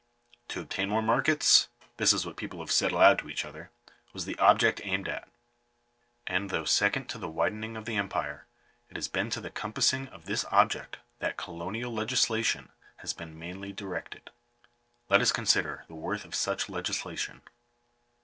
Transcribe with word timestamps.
To 0.47 0.61
obtain 0.61 0.89
more 0.89 1.03
markets— 1.03 1.69
this 1.97 2.11
is 2.11 2.25
what 2.25 2.35
people 2.35 2.59
have 2.61 2.71
said 2.71 2.91
aloud 2.91 3.19
to 3.19 3.29
each 3.29 3.45
other, 3.45 3.69
was 4.13 4.25
the 4.25 4.35
object 4.39 4.81
aimed 4.83 5.07
at. 5.07 5.29
And, 6.25 6.49
though 6.49 6.65
second 6.65 7.05
to 7.09 7.19
the 7.19 7.29
widening 7.29 7.77
of 7.77 7.87
empire, 7.87 8.47
it 8.89 8.95
has 8.97 9.07
been 9.07 9.29
to 9.29 9.39
the 9.39 9.51
compassing 9.51 10.07
of 10.07 10.25
this 10.25 10.43
object 10.49 10.97
that 11.19 11.37
colonial 11.37 11.93
legislation 11.93 12.71
has 12.95 13.13
been 13.13 13.37
mainly 13.37 13.71
directed. 13.73 14.31
Let 15.07 15.21
us 15.21 15.31
consider 15.31 15.85
the 15.87 15.93
worth 15.93 16.25
of 16.25 16.33
such 16.33 16.67
legislation. 16.67 17.43